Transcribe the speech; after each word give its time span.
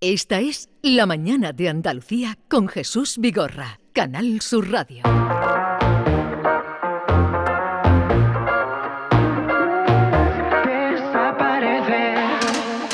Esta 0.00 0.38
es 0.38 0.68
La 0.80 1.06
Mañana 1.06 1.52
de 1.52 1.68
Andalucía 1.68 2.38
con 2.46 2.68
Jesús 2.68 3.18
Vigorra, 3.18 3.80
Canal 3.92 4.40
Sur 4.40 4.70
Radio. 4.70 5.02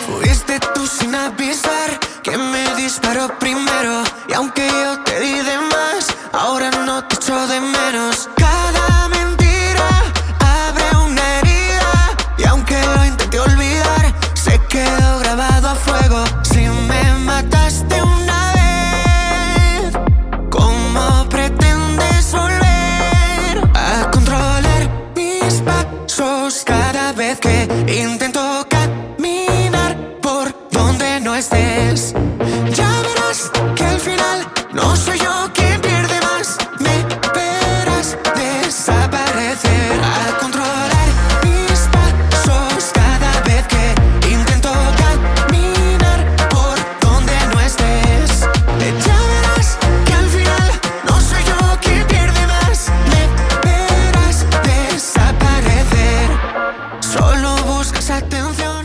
Fuiste 0.06 0.59
tú 0.75 0.87
sin 0.87 1.14
avisar 1.14 2.01
que 2.22 2.39
me 2.39 2.75
disparó 2.75 3.39
primero 3.39 4.02
y 4.27 4.32
aunque 4.32 4.66
yo 4.66 4.98
te 5.02 5.21
di 5.21 5.34
de 5.34 5.59
más, 5.59 6.09
ahora 6.32 6.71
no 6.86 7.07
te 7.07 7.14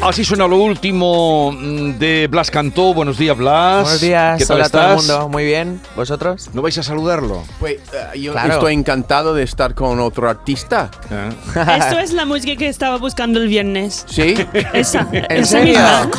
Así 0.09 0.25
suena 0.25 0.47
lo 0.47 0.57
último 0.57 1.51
mm, 1.51 1.99
de 1.99 2.27
Blas 2.31 2.49
Cantó. 2.49 2.95
Buenos 2.95 3.19
días, 3.19 3.37
Blas. 3.37 3.83
Buenos 3.83 4.01
días, 4.01 4.39
¿Qué 4.39 4.45
tal 4.47 4.55
hola 4.57 4.65
a 4.65 4.69
todo 4.69 4.81
el 4.81 4.87
estás? 4.97 5.07
mundo. 5.07 5.29
Muy 5.29 5.45
bien, 5.45 5.79
¿vosotros? 5.95 6.49
¿No 6.53 6.63
vais 6.63 6.75
a 6.79 6.83
saludarlo? 6.83 7.43
Pues 7.59 7.75
eh, 7.93 8.19
yo 8.19 8.31
Claro. 8.31 8.53
estoy 8.55 8.73
encantado 8.73 9.35
de 9.35 9.43
estar 9.43 9.75
con 9.75 9.99
otro 9.99 10.27
artista. 10.27 10.89
¿Eh? 11.11 11.29
Esto 11.77 11.99
es 11.99 12.11
la 12.13 12.25
música 12.25 12.55
que 12.55 12.67
estaba 12.69 12.97
buscando 12.97 13.39
el 13.39 13.47
viernes. 13.49 14.03
¿Sí? 14.09 14.33
Esa. 14.73 15.07
¿En 15.11 15.25
esa 15.43 15.45
serio? 15.59 15.73
misma. 15.73 16.09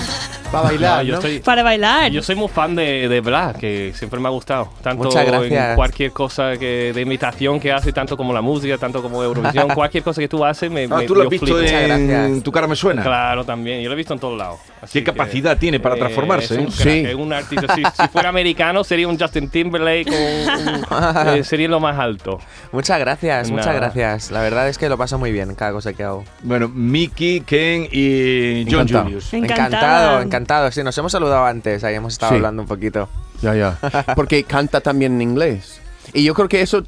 Para 0.51 0.65
bailar, 0.65 0.97
No, 0.99 1.03
yo, 1.05 1.13
¿no? 1.13 1.19
estoy, 1.21 1.39
Para 1.39 1.63
bailar. 1.63 2.11
yo 2.11 2.23
soy 2.25 2.35
muy 2.35 2.49
fan 2.49 2.75
de, 2.75 3.09
de 3.09 3.21
Blas, 3.21 3.57
que 3.57 3.93
siempre 3.95 4.19
me 4.19 4.27
ha 4.27 4.31
gustado. 4.33 4.69
Tanto 4.83 5.05
Muchas 5.05 5.25
gracias. 5.25 5.71
en 5.71 5.77
cualquier 5.77 6.11
cosa 6.11 6.57
que, 6.57 6.93
de 6.93 7.01
imitación 7.03 7.61
que 7.61 7.71
hace, 7.71 7.93
tanto 7.93 8.17
como 8.17 8.33
la 8.33 8.41
música, 8.41 8.77
tanto 8.77 9.01
como 9.01 9.23
Eurovisión, 9.23 9.69
cualquier 9.75 10.03
cosa 10.03 10.21
que 10.21 10.27
tú 10.29 10.45
haces 10.45 10.69
me, 10.69 10.85
Ah, 10.91 10.97
me- 10.99 11.07
tú 11.07 11.15
lo 11.15 11.23
has 11.23 11.29
visto 11.29 11.47
flipo. 11.47 11.61
Muchas 11.61 11.73
en 11.83 12.09
gracias. 12.09 12.43
Tu 12.43 12.51
cara 12.51 12.67
me 12.67 12.75
suena. 12.75 13.03
Claro, 13.03 13.45
también. 13.45 13.81
Yo 13.81 13.89
lo 13.89 13.95
he 13.95 13.97
visto 13.97 14.13
en 14.15 14.19
todos 14.19 14.37
lados. 14.37 14.59
Qué 14.93 15.01
que, 15.01 15.05
capacidad 15.05 15.57
tiene 15.57 15.79
para 15.79 15.95
transformarse, 15.95 16.55
Es 16.55 16.61
un 16.61 16.67
¿eh? 16.67 16.73
crack, 16.77 16.83
Sí. 16.95 17.05
es 17.07 17.15
un 17.15 17.33
artista. 17.33 17.75
Si, 17.77 17.83
si 17.85 18.09
fuera 18.09 18.29
americano, 18.31 18.83
sería 18.83 19.07
un 19.07 19.17
Justin 19.19 19.51
Timberlake. 19.51 20.11
o 20.11 20.15
un- 20.17 21.29
eh, 21.39 21.45
sería 21.45 21.69
lo 21.69 21.79
más 21.79 21.97
alto. 21.97 22.41
Muchas 22.73 22.99
gracias, 22.99 23.51
muchas 23.51 23.67
Nada. 23.67 23.79
gracias. 23.79 24.33
La 24.33 24.41
verdad 24.41 24.69
es 24.69 24.79
que 24.79 24.89
lo 24.89 24.99
paso 24.99 25.17
muy 25.17 25.31
bien 25.31 25.55
cada 25.55 25.71
cosa 25.71 25.93
que 25.93 26.03
hago. 26.03 26.25
Bueno, 26.43 26.69
Mickey, 26.69 27.41
Ken 27.43 27.87
y 27.93 28.65
John 28.65 28.81
Encantado. 28.83 29.05
Julius. 29.05 29.33
Encantado, 29.35 30.21
encantado. 30.23 30.40
Sí, 30.73 30.83
nos 30.83 30.97
hemos 30.99 31.13
saludado 31.13 31.45
antes, 31.45 31.85
ahí 31.85 31.95
hemos 31.95 32.15
estado 32.15 32.31
Sí. 32.31 32.37
hablando 32.37 32.63
un 32.63 32.69
poquito. 32.69 33.09
Ya, 33.43 33.55
ya. 33.55 33.79
Porque 34.17 34.45
canta 34.45 34.81
también 34.81 35.15
en 35.15 35.23
inglés. 35.23 35.81
Y 36.13 36.25
yo 36.25 36.35
creo 36.35 36.49
que 36.49 36.61
eso, 36.63 36.85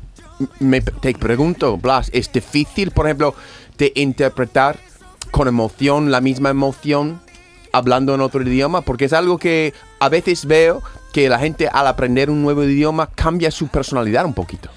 me, 0.59 0.81
te 0.81 1.15
pregunto, 1.15 1.77
Blas, 1.77 2.11
¿es 2.13 2.33
difícil, 2.33 2.91
por 2.91 3.07
ejemplo, 3.07 3.35
de 3.79 3.93
interpretar 3.97 4.79
con 5.31 5.49
emoción 5.49 6.11
la 6.11 6.21
misma 6.21 6.51
emoción 6.51 7.21
hablando 7.73 8.15
en 8.15 8.21
otro 8.21 8.43
idioma? 8.43 8.83
Porque 8.83 9.07
es 9.07 9.13
algo 9.13 9.39
que 9.39 9.73
a 10.01 10.09
veces 10.09 10.47
veo 10.47 10.83
que 11.13 11.29
la 11.29 11.39
gente 11.39 11.69
al 11.73 11.87
aprender 11.87 12.31
un 12.31 12.43
nuevo 12.43 12.65
idioma 12.65 13.09
cambia 13.15 13.51
su 13.51 13.69
personalidad 13.69 14.25
un 14.25 14.35
poquito. 14.35 14.71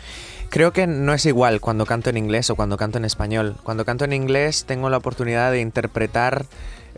Creo 0.50 0.72
que 0.72 0.86
no 0.88 1.14
es 1.14 1.26
igual 1.26 1.60
cuando 1.60 1.86
canto 1.86 2.10
en 2.10 2.18
inglés 2.18 2.50
o 2.50 2.56
cuando 2.56 2.78
canto 2.78 2.98
en 2.98 3.06
español. 3.06 3.56
Cuando 3.64 3.84
canto 3.84 4.06
en 4.06 4.14
inglés 4.14 4.66
tengo 4.66 4.90
la 4.90 4.98
oportunidad 4.98 5.52
de 5.52 5.60
interpretar 5.60 6.46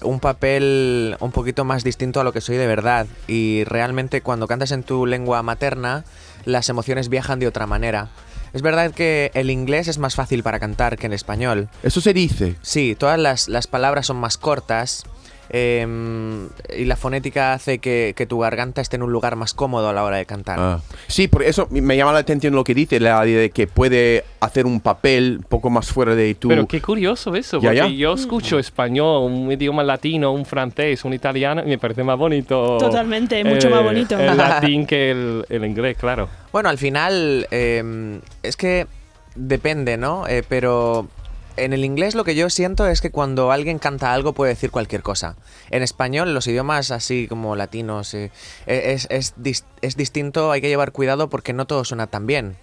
un 0.01 0.19
papel 0.19 1.15
un 1.19 1.31
poquito 1.31 1.65
más 1.65 1.83
distinto 1.83 2.19
a 2.19 2.23
lo 2.23 2.33
que 2.33 2.41
soy 2.41 2.57
de 2.57 2.67
verdad. 2.67 3.07
Y 3.27 3.63
realmente 3.65 4.21
cuando 4.21 4.47
cantas 4.47 4.71
en 4.71 4.83
tu 4.83 5.05
lengua 5.05 5.43
materna, 5.43 6.05
las 6.45 6.69
emociones 6.69 7.09
viajan 7.09 7.39
de 7.39 7.47
otra 7.47 7.67
manera. 7.67 8.09
Es 8.53 8.61
verdad 8.61 8.91
que 8.91 9.31
el 9.33 9.49
inglés 9.49 9.87
es 9.87 9.97
más 9.97 10.15
fácil 10.15 10.41
para 10.41 10.59
cantar 10.59 10.97
que 10.97 11.05
en 11.05 11.13
español. 11.13 11.69
Eso 11.83 12.01
se 12.01 12.13
dice. 12.13 12.55
Sí, 12.61 12.95
todas 12.97 13.19
las, 13.19 13.49
las 13.49 13.67
palabras 13.67 14.07
son 14.07 14.17
más 14.17 14.37
cortas 14.37 15.03
em, 15.49 16.47
y 16.77 16.85
la 16.85 16.95
fonética 16.95 17.53
hace 17.53 17.79
que, 17.79 18.13
que 18.15 18.25
tu 18.25 18.39
garganta 18.39 18.81
esté 18.81 18.95
en 18.97 19.03
un 19.03 19.11
lugar 19.11 19.35
más 19.35 19.53
cómodo 19.53 19.89
a 19.89 19.93
la 19.93 20.03
hora 20.03 20.17
de 20.17 20.25
cantar. 20.25 20.57
Ah. 20.59 20.79
Sí, 21.07 21.27
por 21.27 21.43
eso 21.43 21.67
me 21.71 21.95
llama 21.97 22.13
la 22.13 22.19
atención 22.19 22.53
lo 22.55 22.63
que 22.63 22.73
dice, 22.73 22.99
la 22.99 23.25
idea 23.27 23.39
de 23.41 23.49
que 23.49 23.67
puede 23.67 24.23
hacer 24.39 24.65
un 24.65 24.79
papel 24.79 25.37
un 25.39 25.43
poco 25.43 25.69
más 25.69 25.91
fuera 25.91 26.15
de 26.15 26.35
tu... 26.35 26.47
Pero 26.49 26.67
qué 26.67 26.81
curioso 26.81 27.35
eso, 27.35 27.59
Ya, 27.61 27.69
porque 27.69 27.75
ya. 27.75 27.87
yo 27.87 28.13
escucho 28.13 28.59
español, 28.59 29.31
un 29.31 29.51
idioma 29.51 29.83
latino, 29.83 30.31
un 30.31 30.45
francés, 30.45 31.03
un 31.05 31.13
italiano, 31.13 31.61
y 31.65 31.67
me 31.69 31.77
parece 31.77 32.03
más 32.03 32.17
bonito. 32.17 32.77
Totalmente, 32.77 33.43
mucho 33.43 33.69
más 33.69 33.83
bonito. 33.83 34.17
El 34.19 34.37
latín 34.37 34.85
que 34.85 35.11
el, 35.11 35.45
el 35.49 35.65
inglés, 35.65 35.97
claro. 35.97 36.29
Bueno, 36.51 36.69
al 36.69 36.77
final 36.77 37.47
em, 37.51 38.19
es 38.43 38.55
que 38.57 38.87
depende, 39.35 39.97
¿no? 39.97 40.27
Eh, 40.27 40.43
pero 40.47 41.07
en 41.57 41.73
el 41.73 41.83
inglés 41.83 42.15
lo 42.15 42.23
que 42.23 42.35
yo 42.35 42.49
siento 42.49 42.87
es 42.87 43.01
que 43.01 43.11
cuando 43.11 43.51
alguien 43.51 43.79
canta 43.79 44.13
algo 44.13 44.33
puede 44.33 44.53
decir 44.53 44.71
cualquier 44.71 45.01
cosa. 45.03 45.35
En 45.69 45.83
español, 45.83 46.33
los 46.33 46.47
idiomas 46.47 46.91
así 46.91 47.27
como 47.27 47.55
latinos, 47.55 48.13
eh, 48.13 48.31
es, 48.65 49.07
es 49.09 49.35
dis- 49.37 49.65
es 49.81 49.95
distinto, 49.97 50.51
hay 50.51 50.61
que 50.61 50.69
llevar 50.69 50.91
cuidado 50.91 51.29
porque 51.29 51.53
no 51.53 51.65
todo 51.67 51.83
suena 51.83 52.07
tan 52.07 52.25
bien. 52.27 52.57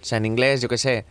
O 0.00 0.04
sea, 0.04 0.18
en 0.18 0.26
inglés, 0.26 0.60
yo 0.60 0.68
qué 0.68 0.78
sé, 0.78 1.04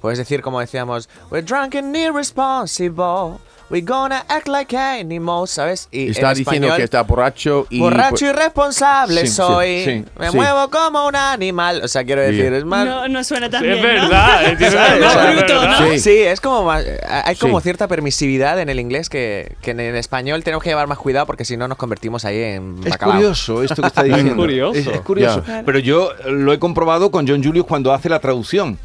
puedes 0.00 0.18
decir 0.18 0.42
como 0.42 0.60
decíamos, 0.60 1.08
We're 1.30 1.44
drunk 1.46 1.74
and 1.76 1.96
irresponsible, 1.96 3.38
we're 3.70 3.84
gonna 3.86 4.24
act 4.28 4.48
like 4.48 4.76
animals, 4.76 5.50
¿sabes? 5.50 5.88
Y 5.90 6.10
Está 6.10 6.30
en 6.32 6.38
diciendo 6.38 6.66
español, 6.68 6.76
que 6.76 6.82
está 6.84 7.02
borracho 7.02 7.66
y... 7.70 7.80
Borracho 7.80 8.10
pues- 8.10 8.22
irresponsable 8.22 9.20
Sí, 9.22 9.26
sí, 9.28 9.32
soy. 9.34 9.84
sí, 9.84 10.04
me 10.18 10.30
sí. 10.30 10.36
muevo 10.36 10.70
como 10.70 11.06
un 11.06 11.16
animal. 11.16 11.80
O 11.84 11.88
sea, 11.88 12.04
quiero 12.04 12.22
decir, 12.22 12.52
es 12.52 12.64
más. 12.64 12.86
No, 12.86 13.08
no 13.08 13.22
suena 13.24 13.48
tan 13.50 13.60
Sí, 13.62 13.66
bien. 13.68 13.78
es 13.78 13.82
¿no? 13.84 14.08
verdad, 14.08 14.44
es 14.52 14.58
verdad, 14.58 14.96
Es 14.96 15.04
más 15.04 15.16
es 15.28 15.36
bruto. 15.36 15.68
¿no? 15.68 15.78
Sí. 15.90 15.98
Sí, 16.00 16.18
es 16.18 16.40
como 16.40 16.64
más. 16.64 16.84
Hay 17.24 17.36
como 17.36 17.60
Sí. 17.60 17.64
cierta 17.64 17.88
permisividad 17.88 18.58
en 18.60 18.68
el 18.68 18.80
inglés 18.80 19.08
que, 19.08 19.56
que 19.62 19.72
en 19.72 19.80
el 19.80 19.96
español 19.96 20.42
tenemos 20.44 20.62
que 20.62 20.70
llevar 20.70 20.86
más 20.86 20.98
cuidado 20.98 21.26
porque 21.26 21.44
si 21.44 21.56
no 21.56 21.68
nos 21.68 21.76
convertimos 21.78 22.24
ahí 22.24 22.40
en. 22.42 22.76
Es 22.84 22.90
bacalao. 22.90 23.16
curioso 23.16 23.62
esto 23.62 23.82
que 23.82 23.88
está 23.88 24.02
diciendo. 24.04 24.36
curioso. 24.36 24.78
Es, 24.78 24.86
es 24.86 25.00
curioso. 25.02 25.44
Ya. 25.46 25.62
Pero 25.64 25.78
yo 25.78 26.12
lo 26.26 26.52
he 26.52 26.58
comprobado 26.58 27.10
con 27.10 27.26
John 27.28 27.42
Julius 27.42 27.66
cuando 27.66 27.92
hace 27.92 28.08
la 28.08 28.18
traducción. 28.20 28.78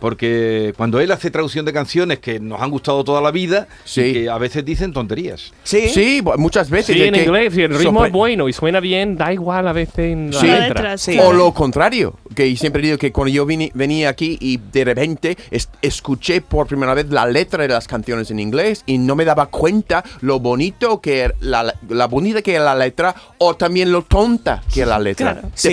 Porque 0.00 0.72
cuando 0.76 0.98
él 1.00 1.10
hace 1.12 1.30
traducción 1.30 1.64
de 1.66 1.72
canciones 1.72 2.18
que 2.18 2.40
nos 2.40 2.60
han 2.60 2.70
gustado 2.70 3.04
toda 3.04 3.20
la 3.20 3.30
vida, 3.30 3.68
Sí. 3.84 4.00
y 4.00 4.12
que 4.14 4.30
a 4.30 4.38
veces 4.38 4.64
dicen 4.64 4.92
tonterías. 4.92 5.52
Sí. 5.62 5.88
Sí, 5.90 6.22
muchas 6.38 6.70
veces. 6.70 6.96
Sí, 6.96 7.02
en 7.02 7.14
que 7.14 7.24
inglés, 7.24 7.54
si 7.54 7.62
el 7.62 7.76
ritmo 7.78 8.04
es 8.04 8.12
bueno 8.12 8.48
y 8.48 8.52
suena 8.52 8.80
bien, 8.80 9.16
da 9.16 9.32
igual 9.32 9.68
a 9.68 9.72
veces 9.72 9.98
en 9.98 10.30
la 10.32 10.40
Sí. 10.40 10.46
La 10.46 10.52
letra. 10.54 10.68
letra, 10.68 10.98
Sí. 10.98 11.18
O 11.22 11.32
lo 11.32 11.52
contrario, 11.52 12.14
que 12.34 12.56
siempre 12.56 12.82
digo 12.82 12.98
que 12.98 13.12
cuando 13.12 13.32
yo 13.32 13.44
vine- 13.46 13.70
venía 13.74 14.08
aquí 14.08 14.36
y 14.40 14.58
de 14.72 14.84
repente 14.84 15.36
es- 15.50 15.68
escuché 15.82 16.40
por 16.40 16.66
primera 16.66 16.94
vez 16.94 17.10
la 17.10 17.26
letra 17.26 17.62
de 17.62 17.68
las 17.68 17.86
canciones 17.86 18.30
en 18.30 18.40
inglés 18.40 18.82
y 18.86 18.98
no 18.98 19.14
me 19.16 19.24
daba 19.24 19.46
cuenta 19.46 20.02
lo 20.22 20.40
bonito 20.40 21.00
que 21.00 21.20
era 21.20 21.34
la, 21.40 21.74
la 21.88 22.06
bonita 22.06 22.40
que 22.42 22.54
era 22.54 22.64
la 22.64 22.74
letra 22.74 23.14
o 23.38 23.54
también 23.56 23.92
lo 23.92 24.02
tonta 24.02 24.62
que 24.72 24.80
era 24.80 24.90
la 24.92 24.98
letra. 24.98 25.32
Claro. 25.34 25.48
Sí. 25.54 25.68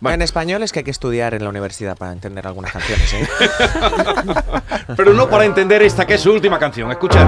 Dependía. 0.00 0.14
En 0.14 0.22
español 0.22 0.62
es 0.62 0.72
que 0.72 0.80
hay 0.80 0.84
que 0.84 0.90
estudiar 0.90 1.34
en 1.34 1.42
la 1.42 1.50
universidad 1.50 1.96
para 1.96 2.12
entender 2.12 2.46
algunas 2.46 2.72
canciones. 2.72 3.12
¿eh? 3.14 3.28
Pero 4.96 5.12
no 5.12 5.28
para 5.28 5.44
entender 5.44 5.82
esta 5.82 6.06
que 6.06 6.14
es 6.14 6.20
su 6.20 6.32
última 6.32 6.58
canción. 6.58 6.90
Escuchad. 6.90 7.26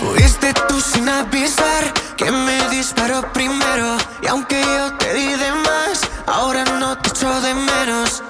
Fuiste 0.00 0.52
tú 0.68 0.80
sin 0.80 1.08
avisar 1.08 1.92
que 2.16 2.30
me 2.30 2.68
disparó 2.70 3.22
primero 3.32 3.96
y 4.22 4.26
aunque 4.26 4.60
yo 4.60 4.96
te 4.96 5.12
di 5.14 5.28
de 5.28 5.52
más, 5.52 6.00
ahora 6.26 6.64
no 6.80 6.96
te 6.98 7.10
echo 7.10 7.40
de 7.40 7.54
menos. 7.54 8.22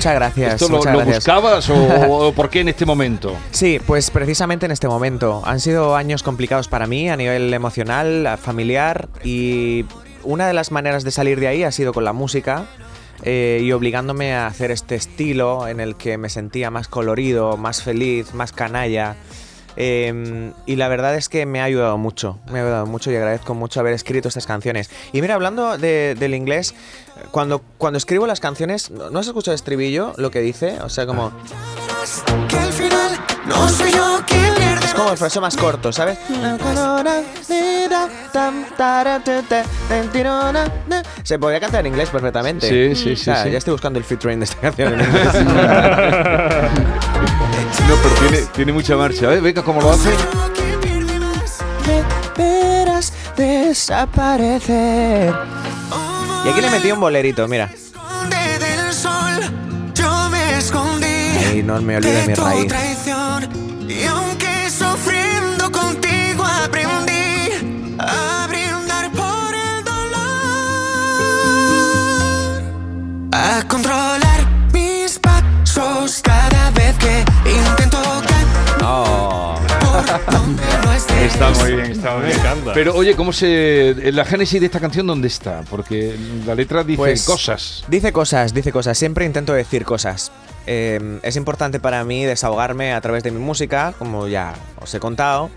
Muchas 0.00 0.14
gracias. 0.14 0.54
¿Esto 0.54 0.68
lo, 0.68 0.78
muchas 0.78 0.92
lo 0.94 0.98
gracias. 1.00 1.16
buscabas 1.18 1.68
o, 1.68 1.74
o 2.28 2.32
por 2.32 2.48
qué 2.48 2.60
en 2.60 2.70
este 2.70 2.86
momento? 2.86 3.36
Sí, 3.50 3.78
pues 3.86 4.10
precisamente 4.10 4.64
en 4.64 4.72
este 4.72 4.88
momento. 4.88 5.42
Han 5.44 5.60
sido 5.60 5.94
años 5.94 6.22
complicados 6.22 6.68
para 6.68 6.86
mí 6.86 7.10
a 7.10 7.16
nivel 7.16 7.52
emocional, 7.52 8.38
familiar 8.40 9.10
y 9.22 9.84
una 10.22 10.46
de 10.46 10.54
las 10.54 10.70
maneras 10.70 11.04
de 11.04 11.10
salir 11.10 11.38
de 11.38 11.48
ahí 11.48 11.64
ha 11.64 11.70
sido 11.70 11.92
con 11.92 12.04
la 12.04 12.14
música 12.14 12.64
eh, 13.24 13.60
y 13.62 13.72
obligándome 13.72 14.32
a 14.32 14.46
hacer 14.46 14.70
este 14.70 14.94
estilo 14.94 15.68
en 15.68 15.80
el 15.80 15.96
que 15.96 16.16
me 16.16 16.30
sentía 16.30 16.70
más 16.70 16.88
colorido, 16.88 17.58
más 17.58 17.82
feliz, 17.82 18.32
más 18.32 18.52
canalla. 18.52 19.16
Eh, 19.82 20.52
y 20.66 20.76
la 20.76 20.88
verdad 20.88 21.16
es 21.16 21.30
que 21.30 21.46
me 21.46 21.58
ha 21.62 21.64
ayudado 21.64 21.96
mucho, 21.96 22.38
me 22.52 22.58
ha 22.58 22.62
ayudado 22.64 22.84
mucho 22.86 23.10
y 23.10 23.16
agradezco 23.16 23.54
mucho 23.54 23.80
haber 23.80 23.94
escrito 23.94 24.28
estas 24.28 24.46
canciones. 24.46 24.90
Y 25.14 25.22
mira, 25.22 25.34
hablando 25.36 25.78
de- 25.78 26.14
del 26.18 26.34
inglés, 26.34 26.74
cuando, 27.30 27.62
cuando 27.78 27.96
escribo 27.96 28.26
las 28.26 28.40
canciones, 28.40 28.90
¿no 28.90 29.08
no 29.08 29.18
has 29.20 29.26
escuchado 29.26 29.52
el 29.52 29.56
estribillo? 29.56 30.12
Lo 30.18 30.30
que 30.30 30.40
dice, 30.40 30.78
o 30.82 30.90
sea, 30.90 31.06
como... 31.06 31.32
que 32.48 32.56
al 32.58 32.72
final 32.74 33.18
no 33.46 33.68
soy 33.70 33.90
yo 33.92 34.20
quien 34.26 34.49
Es 34.90 34.94
como 34.96 35.12
el 35.12 35.18
frase 35.18 35.38
más 35.38 35.56
corto, 35.56 35.92
¿sabes? 35.92 36.18
Se 41.22 41.38
podría 41.38 41.60
cantar 41.60 41.80
en 41.80 41.92
inglés 41.92 42.10
perfectamente. 42.10 42.68
Sí, 42.68 42.96
sí, 43.00 43.12
O 43.12 43.16
sí, 43.16 43.24
sea, 43.24 43.44
sí. 43.44 43.52
Ya 43.52 43.58
estoy 43.58 43.70
buscando 43.70 44.00
el 44.00 44.04
featuring 44.04 44.40
de 44.40 44.46
esta 44.46 44.56
canción 44.60 44.94
en 44.94 45.00
inglés. 45.00 45.28
No, 47.88 47.94
pero 48.02 48.14
tiene, 48.16 48.46
tiene 48.54 48.72
mucha 48.72 48.96
marcha. 48.96 49.32
¿eh? 49.32 49.40
Venga, 49.40 49.62
¿cómo 49.62 49.80
lo 49.80 49.90
hace? 49.90 50.10
desaparecer. 53.36 55.32
Y 56.44 56.48
aquí 56.48 56.60
le 56.60 56.70
metí 56.70 56.90
un 56.90 57.00
bolerito, 57.00 57.46
mira. 57.48 57.70
Ahí 61.48 61.62
no 61.62 61.80
me 61.80 61.96
olvido 61.96 62.14
de 62.14 62.26
mi 62.26 62.34
raíz. 62.34 62.72
A 73.42 73.66
controlar 73.68 74.46
mis 74.72 75.18
pasos 75.18 76.20
cada 76.22 76.70
vez 76.72 76.94
que 76.98 77.24
intento 77.50 77.98
caminar 78.02 78.82
Oh. 78.82 79.58
donde 80.30 80.62
no. 80.84 80.90
Está 81.20 81.50
muy 81.50 81.72
bien, 81.74 81.92
está 81.92 82.12
muy 82.14 82.20
Me 82.22 82.26
bien. 82.28 82.38
encanta. 82.40 82.72
Pero 82.74 82.94
oye, 82.94 83.14
¿cómo 83.14 83.32
se. 83.32 83.94
La 84.12 84.24
génesis 84.24 84.60
de 84.60 84.66
esta 84.66 84.80
canción 84.80 85.06
dónde 85.06 85.28
está? 85.28 85.62
Porque 85.70 86.16
la 86.46 86.54
letra 86.54 86.82
dice 86.84 86.96
Pues, 86.96 87.24
cosas. 87.24 87.84
Dice 87.88 88.12
cosas, 88.12 88.52
dice 88.54 88.72
cosas. 88.72 88.96
Siempre 88.98 89.24
intento 89.26 89.52
decir 89.52 89.84
cosas. 89.84 90.32
Eh, 90.66 91.18
es 91.22 91.36
importante 91.36 91.78
para 91.80 92.04
mí 92.04 92.24
desahogarme 92.24 92.92
a 92.94 93.00
través 93.00 93.22
de 93.22 93.30
mi 93.30 93.38
música, 93.40 93.94
como 93.98 94.28
ya 94.28 94.54
os 94.80 94.92
he 94.94 95.00
contado. 95.00 95.50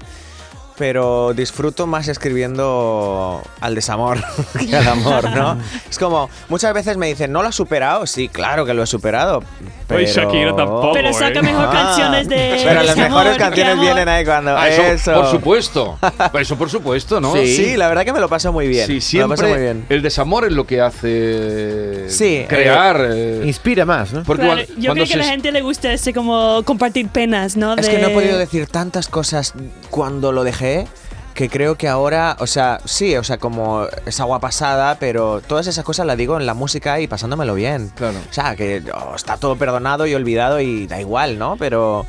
Pero 0.77 1.33
disfruto 1.35 1.85
más 1.85 2.07
escribiendo 2.07 3.41
al 3.61 3.75
desamor 3.75 4.19
que 4.59 4.75
al 4.75 4.87
amor, 4.87 5.29
¿no? 5.35 5.57
es 5.89 5.99
como, 5.99 6.29
muchas 6.49 6.73
veces 6.73 6.97
me 6.97 7.07
dicen, 7.07 7.31
¿no 7.31 7.41
lo 7.43 7.49
has 7.49 7.55
superado? 7.55 8.07
Sí, 8.07 8.27
claro 8.27 8.65
que 8.65 8.73
lo 8.73 8.83
he 8.83 8.87
superado. 8.87 9.43
Pero... 9.87 9.99
Oye, 9.99 10.07
Shakira 10.11 10.55
tampoco. 10.55 10.93
Pero 10.93 11.13
saca 11.13 11.39
¿eh? 11.39 11.43
mejor 11.43 11.65
Ah. 11.69 11.71
canciones 11.71 12.27
de. 12.29 12.61
Pero 12.63 12.73
las 12.83 12.95
desamor, 12.95 13.09
mejores 13.23 13.37
canciones 13.37 13.79
vienen 13.79 14.07
ahí 14.09 14.25
cuando... 14.25 14.57
Ah, 14.57 14.67
eso, 14.69 14.81
eso. 14.83 15.13
por 15.13 15.27
supuesto. 15.31 15.99
Eso 16.39 16.57
por 16.57 16.69
supuesto, 16.69 17.21
¿no? 17.21 17.33
Sí. 17.35 17.75
la 17.77 17.87
verdad 17.89 18.03
que 18.05 18.13
me 18.13 18.19
lo 18.19 18.29
paso 18.29 18.51
muy 18.51 18.67
bien. 18.67 18.87
Sí, 19.01 19.17
me 19.17 19.23
lo 19.23 19.29
paso 19.29 19.43
muy 19.43 19.51
siempre 19.51 19.73
bien. 19.73 19.85
el 19.89 20.01
desamor 20.01 20.45
es 20.45 20.53
lo 20.53 20.65
que 20.65 20.81
hace 20.81 22.09
Sí, 22.09 22.45
crear. 22.47 23.07
eh, 23.11 23.41
Inspira 23.45 23.85
más, 23.85 24.13
¿no? 24.13 24.23
porque 24.23 24.43
Claro, 24.43 24.61
cuan- 24.65 24.77
yo 24.79 24.89
cuando 24.89 24.93
creo 25.03 25.07
que 25.07 25.13
a 25.13 25.17
la 25.17 25.31
gente 25.31 25.51
le 25.51 25.61
gusta 25.61 25.91
ese 25.93 26.13
como 26.13 26.63
compartir 26.63 27.07
penas, 27.09 27.55
¿no? 27.57 27.75
Es 27.75 27.87
que 27.89 27.99
no 27.99 28.05
he 28.07 28.09
De- 28.09 28.15
podido 28.15 28.37
decir 28.37 28.67
tantas 28.67 29.07
cosas 29.07 29.53
cuando 29.89 30.31
lo 30.31 30.43
dejé 30.43 30.62
que 31.33 31.49
creo 31.49 31.75
que 31.75 31.87
ahora, 31.87 32.37
o 32.39 32.47
sea, 32.47 32.79
sí, 32.85 33.15
o 33.15 33.23
sea, 33.23 33.37
como 33.37 33.87
es 34.05 34.19
agua 34.19 34.39
pasada, 34.39 34.97
pero 34.99 35.41
todas 35.41 35.67
esas 35.67 35.83
cosas 35.83 36.05
las 36.05 36.17
digo 36.17 36.39
en 36.39 36.45
la 36.45 36.53
música 36.53 36.99
y 36.99 37.07
pasándomelo 37.07 37.55
bien. 37.55 37.91
Claro. 37.95 38.19
O 38.29 38.33
sea, 38.33 38.55
que 38.55 38.83
oh, 38.93 39.15
está 39.15 39.37
todo 39.37 39.55
perdonado 39.55 40.05
y 40.05 40.13
olvidado 40.13 40.59
y 40.59 40.85
da 40.87 41.01
igual, 41.01 41.39
¿no? 41.39 41.55
Pero, 41.57 42.05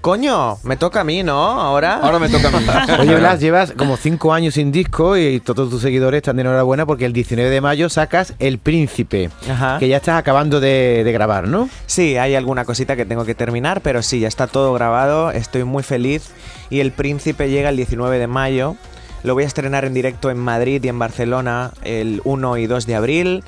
coño, 0.00 0.58
me 0.62 0.76
toca 0.76 1.00
a 1.00 1.04
mí, 1.04 1.22
¿no? 1.22 1.38
Ahora. 1.60 1.96
Ahora 1.96 2.18
me 2.18 2.28
toca 2.28 2.48
a 2.48 2.50
mí. 2.60 2.66
Oye, 3.00 3.16
Blas, 3.16 3.40
llevas 3.40 3.72
como 3.72 3.96
cinco 3.96 4.32
años 4.32 4.54
sin 4.54 4.72
disco 4.72 5.16
y 5.16 5.40
todos 5.40 5.70
tus 5.70 5.82
seguidores 5.82 6.18
están 6.18 6.36
de 6.36 6.42
enhorabuena 6.42 6.86
porque 6.86 7.04
el 7.04 7.12
19 7.12 7.50
de 7.50 7.60
mayo 7.60 7.88
sacas 7.88 8.34
El 8.38 8.58
Príncipe, 8.58 9.30
Ajá. 9.50 9.78
que 9.78 9.88
ya 9.88 9.96
estás 9.96 10.18
acabando 10.18 10.60
de, 10.60 11.02
de 11.04 11.12
grabar, 11.12 11.48
¿no? 11.48 11.68
Sí, 11.86 12.16
hay 12.16 12.34
alguna 12.34 12.64
cosita 12.64 12.96
que 12.96 13.04
tengo 13.04 13.24
que 13.24 13.34
terminar, 13.34 13.80
pero 13.80 14.02
sí, 14.02 14.20
ya 14.20 14.28
está 14.28 14.46
todo 14.46 14.72
grabado, 14.72 15.30
estoy 15.30 15.64
muy 15.64 15.82
feliz 15.82 16.30
y 16.70 16.80
El 16.80 16.92
Príncipe 16.92 17.50
llega 17.50 17.68
el 17.68 17.76
19 17.76 18.18
de 18.18 18.26
mayo. 18.26 18.76
Lo 19.24 19.34
voy 19.34 19.44
a 19.44 19.46
estrenar 19.46 19.84
en 19.84 19.94
directo 19.94 20.30
en 20.30 20.38
Madrid 20.38 20.82
y 20.84 20.88
en 20.88 20.98
Barcelona 20.98 21.72
el 21.82 22.20
1 22.24 22.56
y 22.58 22.66
2 22.68 22.86
de 22.86 22.94
abril 22.94 23.44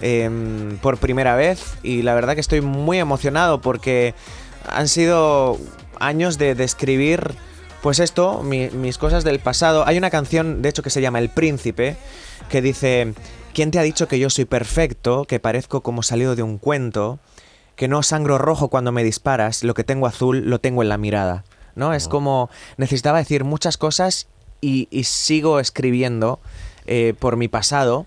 em, 0.00 0.78
por 0.78 0.96
primera 0.96 1.36
vez 1.36 1.74
y 1.82 2.02
la 2.02 2.14
verdad 2.14 2.34
que 2.34 2.40
estoy 2.40 2.62
muy 2.62 2.98
emocionado 2.98 3.60
porque 3.60 4.14
han 4.66 4.88
sido 4.88 5.58
años 6.00 6.36
de, 6.38 6.54
de 6.54 6.64
escribir 6.64 7.34
pues 7.82 7.98
esto, 7.98 8.42
mi- 8.42 8.68
mis 8.70 8.98
cosas 8.98 9.24
del 9.24 9.38
pasado. 9.38 9.86
Hay 9.86 9.96
una 9.96 10.10
canción, 10.10 10.60
de 10.62 10.68
hecho, 10.68 10.82
que 10.82 10.90
se 10.90 11.00
llama 11.00 11.18
El 11.18 11.30
Príncipe, 11.30 11.96
que 12.50 12.60
dice, 12.60 13.14
¿quién 13.54 13.70
te 13.70 13.78
ha 13.78 13.82
dicho 13.82 14.06
que 14.08 14.18
yo 14.18 14.28
soy 14.28 14.44
perfecto, 14.44 15.24
que 15.24 15.40
parezco 15.40 15.82
como 15.82 16.02
salido 16.02 16.34
de 16.36 16.42
un 16.42 16.58
cuento? 16.58 17.18
que 17.76 17.88
no 17.88 18.02
sangro 18.02 18.36
rojo 18.36 18.68
cuando 18.68 18.92
me 18.92 19.02
disparas, 19.02 19.64
lo 19.64 19.72
que 19.72 19.84
tengo 19.84 20.06
azul 20.06 20.42
lo 20.50 20.58
tengo 20.58 20.82
en 20.82 20.90
la 20.90 20.98
mirada. 20.98 21.44
¿No? 21.74 21.94
Es 21.94 22.08
como 22.08 22.50
necesitaba 22.76 23.16
decir 23.16 23.44
muchas 23.44 23.78
cosas 23.78 24.26
y, 24.60 24.86
y 24.90 25.04
sigo 25.04 25.60
escribiendo 25.60 26.40
eh, 26.84 27.14
por 27.18 27.38
mi 27.38 27.48
pasado, 27.48 28.04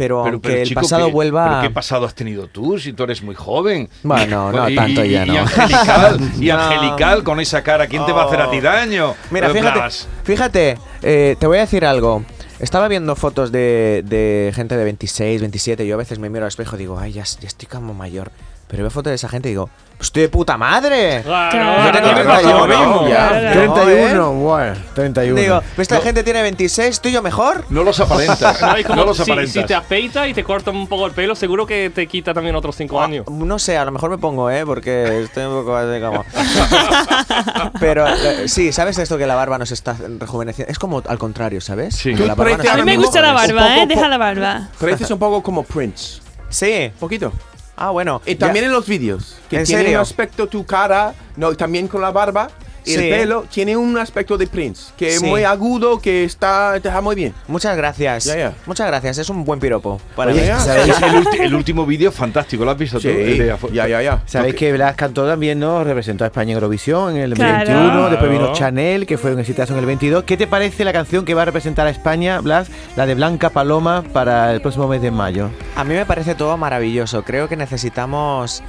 pero, 0.00 0.26
aunque 0.26 0.62
el 0.62 0.68
chico, 0.68 0.80
pasado 0.80 1.06
¿qué- 1.06 1.12
vuelva. 1.12 1.48
¿Pero 1.48 1.62
qué 1.62 1.70
pasado 1.70 2.06
has 2.06 2.14
tenido 2.14 2.46
tú 2.48 2.78
si 2.78 2.92
tú 2.92 3.04
eres 3.04 3.22
muy 3.22 3.34
joven? 3.34 3.88
Bueno, 4.02 4.50
no 4.50 4.68
Y- 4.68 4.74
tanto 4.74 5.04
y- 5.04 5.10
ya, 5.10 5.26
y 5.26 5.30
no. 5.30 5.40
angelical, 5.40 6.20
y 6.40 6.50
angelical 6.50 7.22
con 7.22 7.38
esa 7.40 7.62
cara. 7.62 7.86
¿Quién 7.86 8.04
te 8.06 8.12
va 8.12 8.22
a 8.22 8.26
hacer 8.26 8.40
a 8.40 8.50
ti 8.50 8.58
Oh. 8.58 8.62
daño? 8.62 9.14
Mira, 9.30 9.50
fíjate, 9.50 9.80
fíjate 10.24 10.78
eh, 11.02 11.36
te 11.38 11.46
voy 11.46 11.58
a 11.58 11.60
decir 11.60 11.84
algo. 11.84 12.24
Estaba 12.60 12.88
viendo 12.88 13.16
fotos 13.16 13.52
de, 13.52 14.02
de 14.06 14.52
gente 14.54 14.76
de 14.76 14.84
26, 14.84 15.40
27. 15.40 15.86
Yo 15.86 15.94
a 15.94 15.98
veces 15.98 16.18
me 16.18 16.28
miro 16.28 16.44
al 16.44 16.48
espejo 16.48 16.76
y 16.76 16.80
digo, 16.80 16.98
ay, 16.98 17.12
ya, 17.12 17.24
ya 17.24 17.46
estoy 17.48 17.66
como 17.68 17.94
mayor. 17.94 18.30
Pero 18.70 18.84
veo 18.84 18.90
fotos 18.90 19.10
de 19.10 19.16
esa 19.16 19.28
gente 19.28 19.48
y 19.48 19.52
digo, 19.52 19.68
pues 19.96 20.06
estoy 20.06 20.22
de 20.22 20.28
puta 20.28 20.56
madre. 20.56 21.22
Claro, 21.24 21.84
yo 21.86 21.92
tengo 21.92 22.06
Yo 22.08 22.14
que 22.14 22.20
tengo 22.20 22.30
pasar 22.34 22.54
lo 22.54 22.66
31, 22.66 22.86
mismo. 22.88 23.08
ya. 23.08 23.28
Claro. 23.28 23.66
No, 23.66 23.74
31, 23.74 24.32
bueno, 24.34 24.74
31. 24.94 25.40
Digo, 25.40 25.60
pues 25.74 25.90
esta 25.90 26.00
gente 26.00 26.22
tiene 26.22 26.42
26, 26.42 26.88
¿estoy 26.88 27.10
yo 27.12 27.20
mejor? 27.20 27.64
No 27.68 27.82
los 27.82 27.98
aparentas. 27.98 28.60
No, 28.80 28.82
como 28.86 28.94
no 29.00 29.04
los 29.06 29.16
si, 29.16 29.22
aparentas. 29.24 29.52
si 29.52 29.64
te 29.64 29.74
afeitas 29.74 30.28
y 30.28 30.34
te 30.34 30.44
cortas 30.44 30.72
un 30.72 30.86
poco 30.86 31.06
el 31.06 31.12
pelo, 31.12 31.34
seguro 31.34 31.66
que 31.66 31.90
te 31.92 32.06
quita 32.06 32.32
también 32.32 32.54
otros 32.54 32.76
cinco 32.76 33.02
años. 33.02 33.24
Ah, 33.28 33.32
No 33.34 33.58
sé, 33.58 33.76
a 33.76 33.84
lo 33.84 33.90
mejor 33.90 34.10
me 34.10 34.18
pongo, 34.18 34.48
¿eh? 34.50 34.64
Porque 34.64 35.22
estoy 35.24 35.44
un 35.46 35.60
poco 35.64 35.74
así 35.76 36.00
como... 36.00 36.24
Pero 37.80 38.06
eh, 38.06 38.48
sí, 38.48 38.72
¿sabes 38.72 38.98
esto 38.98 39.18
que 39.18 39.26
la 39.26 39.34
barba 39.34 39.58
nos 39.58 39.72
está 39.72 39.96
rejuveneciendo? 40.18 40.70
Es 40.70 40.78
como 40.78 41.02
al 41.06 41.18
contrario, 41.18 41.60
¿sabes? 41.60 41.96
Sí. 41.96 42.14
Tú 42.14 42.24
la 42.24 42.34
barba 42.34 42.56
A 42.72 42.76
mí 42.76 42.82
me 42.84 42.96
gusta 42.96 43.20
la 43.20 43.32
barba, 43.32 43.66
Un 43.66 43.72
¿eh? 43.72 43.74
poco 43.80 43.86
Deja 43.94 44.08
la 44.08 44.18
barba. 44.18 44.68
Pareces 44.78 45.10
un 45.10 45.18
poco 45.18 45.42
como 45.42 45.62
Prince. 45.64 46.20
Sí. 46.48 46.90
Poquito. 46.98 47.32
Ah, 47.80 47.90
bueno. 47.90 48.20
Y 48.26 48.32
ya- 48.34 48.38
también 48.38 48.66
en 48.66 48.72
los 48.72 48.86
vídeos. 48.86 49.36
Que 49.48 49.56
¿En 49.60 49.64
tiene 49.64 49.82
serio? 49.84 49.98
un 49.98 50.02
aspecto 50.02 50.46
tu 50.46 50.66
cara, 50.66 51.14
no, 51.36 51.54
también 51.56 51.88
con 51.88 52.02
la 52.02 52.10
barba. 52.12 52.50
Y 52.84 52.92
Sí. 52.92 52.96
el 52.96 53.10
pelo 53.10 53.44
tiene 53.50 53.76
un 53.76 53.96
aspecto 53.98 54.38
de 54.38 54.46
Prince, 54.46 54.92
que 54.96 55.14
es 55.14 55.22
muy 55.22 55.44
agudo, 55.44 56.00
que 56.00 56.24
está, 56.24 56.80
muy 57.02 57.14
bien. 57.16 57.34
Muchas 57.48 57.76
gracias. 57.76 58.28
Muchas 58.66 58.86
gracias. 58.86 59.18
Es 59.18 59.28
un 59.30 59.44
buen 59.44 59.60
piropo 59.60 60.00
para 60.16 60.32
Oye, 60.32 60.40
mí. 60.42 60.46
Ya. 60.46 60.58
¿sabéis, 60.60 60.94
el, 61.40 61.54
último 61.54 61.84
vídeo 61.86 62.10
es 62.10 62.14
fantástico, 62.16 62.64
¿lo 62.64 62.70
has 62.70 62.78
visto 62.78 62.98
Sí, 63.00 63.08
tú? 63.08 63.68
Ya, 63.72 63.86
ya, 63.88 64.02
ya. 64.02 64.22
sabéis 64.26 64.54
que 64.54 64.72
Blas 64.72 64.94
cantó 64.96 65.26
también, 65.26 65.58
¿no? 65.58 65.84
Representó 65.84 66.24
a 66.24 66.28
España 66.28 66.52
en 66.52 66.56
Eurovisión 66.56 67.16
en 67.16 67.22
el 67.22 67.34
Claro. 67.34 67.70
21, 67.70 68.10
después 68.10 68.30
vino. 68.30 68.52
Chanel, 68.52 69.06
que 69.06 69.18
fue 69.18 69.32
un 69.34 69.40
exitazo 69.40 69.72
en 69.74 69.80
el 69.80 69.86
22. 69.86 70.24
¿Qué 70.24 70.36
te 70.36 70.46
parece 70.46 70.84
la 70.84 70.92
canción 70.92 71.24
que 71.24 71.34
va 71.34 71.42
a 71.42 71.44
representar 71.46 71.86
a 71.86 71.90
España, 71.90 72.40
Blas? 72.40 72.68
La 72.96 73.06
de 73.06 73.14
Blanca 73.14 73.50
Paloma 73.50 74.02
para 74.12 74.52
el 74.52 74.60
próximo 74.60 74.88
mes 74.88 75.02
de 75.02 75.10
mayo. 75.10 75.50
A 75.76 75.84
mí 75.84 75.94
me 75.94 76.06
parece 76.06 76.34
todo 76.34 76.56
maravilloso. 76.56 77.22
Creo 77.24 77.48
que 77.48 77.56
necesitamos 77.56 78.62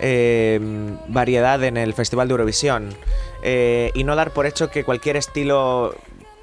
eh, 0.00 0.60
variedad 1.08 1.62
en 1.64 1.76
el 1.76 1.94
Festival 1.94 2.28
de 2.28 2.32
Eurovisión. 2.32 2.88
Eh, 3.42 3.90
y 3.94 4.04
no 4.04 4.16
dar 4.16 4.30
por 4.32 4.46
hecho 4.46 4.70
que 4.70 4.84
cualquier 4.84 5.16
estilo 5.16 5.94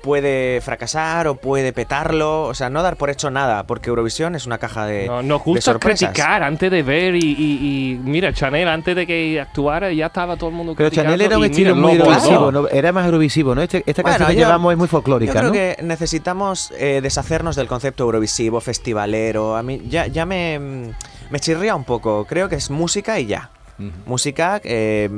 puede 0.01 0.61
fracasar 0.61 1.27
o 1.27 1.33
puede 1.35 1.73
petarlo. 1.73 2.43
O 2.43 2.53
sea, 2.53 2.69
no 2.69 2.83
dar 2.83 2.95
por 2.95 3.09
hecho 3.09 3.31
nada, 3.31 3.65
porque 3.65 3.89
Eurovisión 3.89 4.35
es 4.35 4.45
una 4.45 4.59
caja 4.59 4.85
de, 4.85 5.07
No, 5.07 5.23
nos 5.23 5.39
de 5.39 5.43
gusta 5.45 5.71
sorpresas. 5.71 6.09
criticar 6.09 6.43
antes 6.43 6.69
de 6.69 6.83
ver 6.83 7.15
y, 7.15 7.19
y- 7.21 7.91
y 7.93 7.99
mira, 8.03 8.31
Chanel 8.31 8.67
antes 8.67 8.95
de 8.95 9.07
que 9.07 9.41
actuara 9.41 9.91
ya 9.91 10.05
estaba 10.05 10.37
todo 10.37 10.51
el 10.51 10.55
mundo 10.55 10.75
Pero 10.77 10.91
Chanel 10.91 11.19
era 11.21 11.39
un 11.39 11.45
estilo 11.45 11.75
mira, 11.75 11.87
muy 11.87 11.97
eurovisivo, 11.97 12.67
era 12.69 12.91
más 12.91 13.05
eurovisivo, 13.07 13.55
¿no? 13.55 13.63
Este- 13.63 13.81
esta 13.83 14.03
Bueno, 14.03 14.17
canción 14.19 14.35
que 14.35 14.41
yo- 14.41 14.47
llevamos 14.47 14.71
es 14.73 14.77
muy 14.77 14.87
Yo 14.87 14.91
folclórica, 14.91 15.33
creo 15.33 15.45
¿no? 15.45 15.51
que 15.53 15.77
necesitamos 15.81 16.71
eh, 16.77 16.99
deshacernos 17.01 17.55
del 17.55 17.65
concepto 17.67 18.03
eurovisivo, 18.03 18.61
festivalero. 18.61 19.55
A 19.55 19.63
mí 19.63 19.81
ya, 19.89 20.05
ya 20.05 20.27
me, 20.27 20.93
me 21.31 21.39
chirría 21.39 21.73
un 21.75 21.83
poco. 21.83 22.25
Creo 22.25 22.47
que 22.47 22.57
es 22.57 22.69
música 22.69 23.19
y 23.19 23.25
ya. 23.25 23.49
Música, 24.05 24.61
eh, 24.63 25.09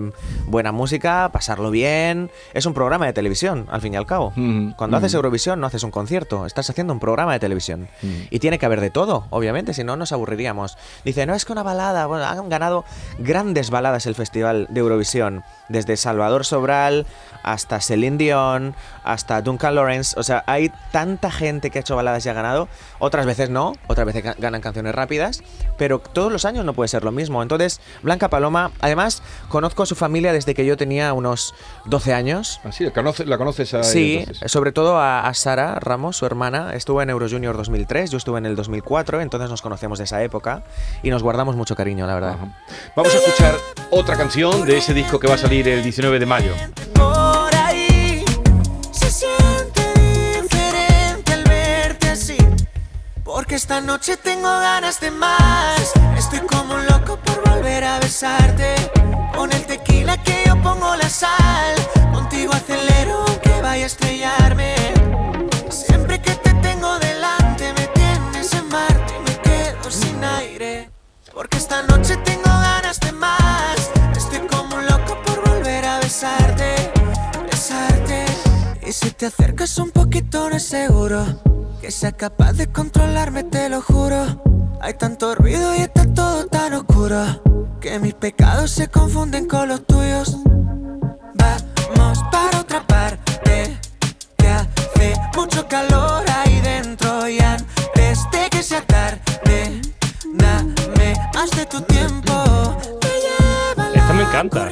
buena 0.46 0.72
música, 0.72 1.30
pasarlo 1.32 1.70
bien. 1.72 2.32
Es 2.54 2.66
un 2.66 2.74
programa 2.74 3.06
de 3.06 3.14
televisión, 3.14 3.68
al 3.70 3.82
fin 3.82 3.94
y 3.94 3.98
al 3.98 4.06
cabo. 4.06 4.32
Cuando 4.78 4.98
haces. 4.98 5.14
Eurovisión 5.14 5.60
no 5.60 5.68
haces 5.68 5.84
un 5.84 5.92
concierto, 5.92 6.46
estás 6.46 6.70
haciendo 6.70 6.94
un 6.94 7.00
programa 7.00 7.34
de 7.34 7.40
televisión. 7.40 7.88
Y 8.30 8.40
tiene 8.40 8.60
que 8.60 8.66
haber 8.66 8.82
de 8.82 8.90
todo, 8.90 9.26
obviamente, 9.30 9.74
si 9.74 9.84
no 9.84 9.96
nos 9.96 10.12
aburriríamos. 10.12 10.78
Dice, 11.06 11.26
no 11.26 11.34
es 11.34 11.44
que 11.46 11.52
una 11.54 11.64
balada, 11.64 12.06
bueno, 12.08 12.26
han 12.26 12.50
ganado 12.50 12.86
grandes 13.20 13.70
baladas 13.70 14.06
el 14.06 14.16
Festival 14.16 14.68
de 14.70 14.80
Eurovisión, 14.80 15.44
desde 15.70 15.98
Salvador 15.98 16.46
Sobral 16.46 17.06
hasta 17.44 17.80
Celine 17.80 18.18
Dion, 18.18 18.76
hasta 19.04 19.42
Duncan 19.42 19.76
Lawrence. 19.76 20.20
O 20.20 20.24
sea, 20.24 20.44
hay 20.48 20.72
tanta 20.92 21.32
gente 21.32 21.70
que 21.72 21.80
ha 21.80 21.82
hecho 21.82 21.96
baladas 21.96 22.26
y 22.26 22.30
ha 22.30 22.34
ganado. 22.34 22.68
Otras 23.00 23.26
veces 23.26 23.50
no, 23.50 23.74
otras 23.88 24.06
veces 24.06 24.24
ga- 24.24 24.36
ganan 24.38 24.62
canciones 24.62 24.94
rápidas, 24.94 25.44
pero 25.78 26.00
todos 26.00 26.32
los 26.32 26.46
años 26.46 26.64
no 26.66 26.74
puede 26.74 26.88
ser 26.90 27.04
lo 27.04 27.12
mismo. 27.12 27.42
Entonces, 27.42 27.80
Blanca 28.04 28.30
Paloma, 28.30 28.47
además, 28.82 29.22
conozco 29.50 29.84
a 29.84 29.86
su 29.86 29.96
familia 29.96 30.34
desde 30.34 30.54
que 30.54 30.66
yo 30.66 30.78
tenía 30.78 31.14
unos 31.14 31.54
12 31.86 32.14
años. 32.14 32.60
Ah, 32.64 32.72
sí, 32.72 32.84
la 32.86 32.94
conoce- 32.94 33.26
la 33.26 33.38
conoces 33.38 33.74
a 33.74 33.78
ella, 33.80 33.84
Sí, 33.90 34.18
entonces. 34.20 34.52
sobre 34.52 34.72
todo 34.72 34.98
a, 35.00 35.22
a 35.28 35.34
Sara 35.34 35.76
Ramos, 35.80 36.18
su 36.18 36.26
hermana. 36.26 36.74
Estuvo 36.74 37.02
en 37.02 37.10
Euro 37.10 37.28
Junior 37.30 37.56
2003, 37.58 38.12
yo 38.12 38.18
estuve 38.18 38.38
en 38.40 38.46
el 38.46 38.56
2004, 38.56 39.22
entonces 39.22 39.50
nos 39.50 39.62
conocemos 39.62 39.98
de 39.98 40.06
esa 40.06 40.22
época 40.24 40.64
y 41.04 41.10
nos 41.10 41.24
guardamos 41.24 41.56
mucho 41.56 41.76
cariño, 41.76 42.08
la 42.08 42.14
verdad. 42.16 42.36
Ajá. 42.36 42.58
Vamos 42.96 43.14
a 43.14 43.18
escuchar 43.18 43.56
otra 43.92 44.16
canción 44.18 44.66
de 44.66 44.78
ese 44.78 44.94
disco 44.94 45.20
que 45.20 45.28
va 45.28 45.36
a 45.36 45.38
salir 45.38 45.68
el 45.68 45.84
19 45.84 46.20
de 46.20 46.26
mayo. 46.26 46.54
Por 46.94 47.56
ahí 47.56 48.24
se 48.92 49.10
siente 49.12 49.82
diferente 50.42 51.34
al 51.34 51.44
verte 51.44 52.10
así. 52.10 52.38
Porque 53.24 53.56
esta 53.56 53.82
noche 53.82 54.18
tengo 54.18 54.48
ganas 54.50 55.00
de 55.00 55.12
más. 55.12 55.92
Como 56.58 56.74
un 56.74 56.86
loco 56.88 57.18
por 57.18 57.48
volver 57.48 57.84
a 57.84 58.00
besarte. 58.00 58.74
Con 59.36 59.52
el 59.54 59.64
tequila 59.68 60.18
que 60.24 60.44
yo 60.48 60.60
pongo 60.64 60.96
la 60.96 61.08
sal. 61.08 61.76
Contigo 62.12 62.52
acelero 62.52 63.26
aunque 63.28 63.62
vaya 63.62 63.84
a 63.84 63.88
estrellarme. 63.88 64.74
Siempre 65.70 66.20
que 66.20 66.34
te 66.34 66.52
tengo 66.56 66.98
delante 66.98 67.74
me 67.74 67.86
tienes 68.00 68.52
en 68.54 68.68
Marte 68.70 69.14
y 69.18 69.30
me 69.30 69.36
quedo 69.42 69.92
sin 69.92 70.24
aire. 70.24 70.90
Porque 71.32 71.58
esta 71.58 71.84
noche 71.84 72.18
tengo 72.18 72.50
ganas 72.50 73.00
de 73.02 73.12
más. 73.12 73.92
Estoy 74.16 74.40
como 74.48 74.78
un 74.78 74.86
loco 74.88 75.16
por 75.26 75.48
volver 75.48 75.86
a 75.86 76.00
besarte, 76.00 76.92
besarte. 77.52 78.26
Y 78.82 78.92
si 78.92 79.12
te 79.12 79.28
acercas 79.28 79.78
un 79.78 79.92
poquito, 79.92 80.50
no 80.50 80.56
es 80.56 80.68
seguro 80.68 81.24
que 81.82 81.92
sea 81.92 82.12
capaz 82.12 82.54
de 82.54 82.68
controlarme, 82.68 83.44
te 83.44 83.70
lo 83.70 83.82
juro. 83.82 84.42
Hay 84.82 84.96
tanto 84.96 85.36
ruido 85.36 85.76
y 85.76 85.80
está 85.80 86.02
oscuro 87.08 87.78
que 87.80 88.00
mis 88.00 88.14
pecados 88.14 88.72
se 88.72 88.88
confunden 88.90 89.48
con 89.48 89.70
los 89.70 89.86
tuyos. 89.86 90.36
Vamos 91.36 92.20
para 92.32 92.60
otra 92.60 92.86
parte 92.86 93.78
que 94.38 94.48
hace 94.48 95.14
mucho 95.36 95.68
calor 95.68 96.24
ahí 96.30 96.60
dentro 96.62 97.30
y 97.30 97.40
antes 97.40 98.20
de 98.32 98.50
que 98.50 98.62
sea 98.64 98.82
tarde, 98.82 99.82
dame 100.34 101.14
más 101.34 101.52
de 101.52 101.66
tu 101.66 101.82
tiempo. 101.82 102.78
Te 103.00 103.08
lleva 103.08 103.90
Esta 103.94 104.14
me 104.14 104.24
encanta. 104.24 104.70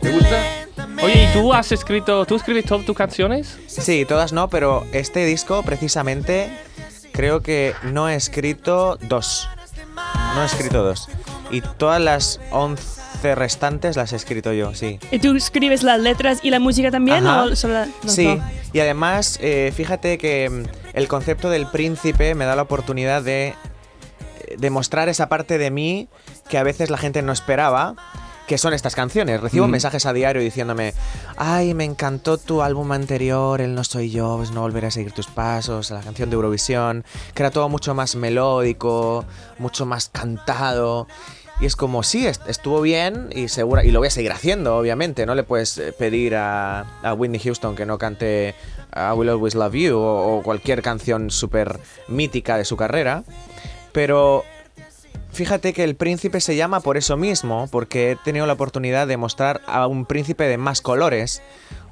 ¿Te 0.00 0.12
gusta? 0.12 0.36
Oye, 1.02 1.24
¿y 1.24 1.32
tú 1.32 1.52
has 1.52 1.72
escrito, 1.72 2.24
tú 2.26 2.36
escribes 2.36 2.64
todas 2.64 2.86
tus 2.86 2.96
canciones? 2.96 3.58
Sí, 3.66 4.04
todas 4.06 4.32
no, 4.32 4.48
pero 4.48 4.84
este 4.92 5.24
disco 5.24 5.62
precisamente 5.62 6.50
creo 7.12 7.40
que 7.40 7.74
no 7.82 8.08
he 8.08 8.14
escrito 8.14 8.98
dos. 9.02 9.48
No 10.34 10.42
he 10.42 10.46
escrito 10.46 10.82
dos. 10.82 11.08
Y 11.52 11.60
todas 11.60 12.00
las 12.00 12.40
11 12.50 13.34
restantes 13.36 13.94
las 13.96 14.12
he 14.12 14.16
escrito 14.16 14.52
yo, 14.52 14.74
sí. 14.74 14.98
¿Y 15.12 15.18
tú 15.20 15.36
escribes 15.36 15.82
las 15.84 16.00
letras 16.00 16.40
y 16.42 16.50
la 16.50 16.58
música 16.58 16.90
también 16.90 17.24
o 17.26 17.54
solo 17.54 17.74
la- 17.74 17.88
Sí, 18.06 18.38
y 18.72 18.80
además, 18.80 19.38
eh, 19.40 19.72
fíjate 19.76 20.18
que 20.18 20.48
mm, 20.50 20.96
el 20.96 21.06
concepto 21.08 21.50
del 21.50 21.66
príncipe 21.66 22.34
me 22.34 22.46
da 22.46 22.56
la 22.56 22.62
oportunidad 22.62 23.22
de 23.22 23.48
eh, 23.48 24.56
demostrar 24.58 25.08
esa 25.08 25.28
parte 25.28 25.58
de 25.58 25.70
mí 25.70 26.08
que 26.48 26.58
a 26.58 26.62
veces 26.64 26.90
la 26.90 26.98
gente 26.98 27.22
no 27.22 27.32
esperaba, 27.32 27.94
que 28.48 28.58
son 28.58 28.74
estas 28.74 28.96
canciones. 28.96 29.40
Recibo 29.40 29.64
Ujú. 29.66 29.70
mensajes 29.72 30.04
a 30.04 30.12
diario 30.12 30.42
diciéndome, 30.42 30.94
ay, 31.36 31.74
me 31.74 31.84
encantó 31.84 32.38
tu 32.38 32.60
álbum 32.60 32.90
anterior, 32.92 33.60
El 33.60 33.74
No 33.76 33.84
Soy 33.84 34.10
Yo, 34.10 34.34
pues 34.38 34.50
no 34.50 34.62
volveré 34.62 34.88
a 34.88 34.90
seguir 34.90 35.12
tus 35.12 35.28
pasos, 35.28 35.90
la 35.92 36.00
canción 36.00 36.28
de 36.28 36.34
Eurovisión, 36.34 37.04
que 37.34 37.42
era 37.44 37.50
todo 37.50 37.68
mucho 37.68 37.94
más 37.94 38.16
melódico, 38.16 39.24
mucho 39.58 39.86
más 39.86 40.08
cantado. 40.12 41.06
Y 41.62 41.66
es 41.66 41.76
como, 41.76 42.02
sí, 42.02 42.26
est- 42.26 42.48
estuvo 42.48 42.80
bien 42.80 43.30
y 43.32 43.46
segura, 43.46 43.84
y 43.84 43.92
lo 43.92 44.00
voy 44.00 44.08
a 44.08 44.10
seguir 44.10 44.32
haciendo, 44.32 44.76
obviamente. 44.76 45.26
No 45.26 45.36
le 45.36 45.44
puedes 45.44 45.78
eh, 45.78 45.92
pedir 45.92 46.34
a, 46.34 46.80
a 47.04 47.14
Whitney 47.14 47.38
Houston 47.38 47.76
que 47.76 47.86
no 47.86 47.98
cante 47.98 48.56
I 48.96 49.12
Will 49.16 49.28
Always 49.28 49.54
Love 49.54 49.74
You 49.74 49.96
o, 49.96 50.38
o 50.38 50.42
cualquier 50.42 50.82
canción 50.82 51.30
súper 51.30 51.78
mítica 52.08 52.56
de 52.58 52.64
su 52.64 52.76
carrera. 52.76 53.22
Pero 53.92 54.42
fíjate 55.30 55.72
que 55.72 55.84
el 55.84 55.94
príncipe 55.94 56.40
se 56.40 56.56
llama 56.56 56.80
por 56.80 56.96
eso 56.96 57.16
mismo, 57.16 57.68
porque 57.70 58.10
he 58.10 58.16
tenido 58.16 58.44
la 58.46 58.54
oportunidad 58.54 59.06
de 59.06 59.16
mostrar 59.16 59.60
a 59.68 59.86
un 59.86 60.04
príncipe 60.04 60.48
de 60.48 60.58
más 60.58 60.80
colores. 60.80 61.42